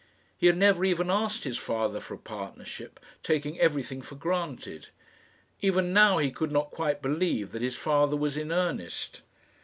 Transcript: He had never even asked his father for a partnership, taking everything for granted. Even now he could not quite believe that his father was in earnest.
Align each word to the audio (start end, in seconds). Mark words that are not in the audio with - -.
He 0.35 0.47
had 0.47 0.57
never 0.57 0.83
even 0.83 1.11
asked 1.11 1.43
his 1.43 1.59
father 1.59 1.99
for 1.99 2.15
a 2.15 2.17
partnership, 2.17 2.99
taking 3.21 3.59
everything 3.59 4.01
for 4.01 4.15
granted. 4.15 4.87
Even 5.61 5.93
now 5.93 6.17
he 6.17 6.31
could 6.31 6.51
not 6.51 6.71
quite 6.71 7.03
believe 7.03 7.51
that 7.51 7.61
his 7.61 7.75
father 7.75 8.17
was 8.17 8.35
in 8.35 8.51
earnest. 8.51 9.21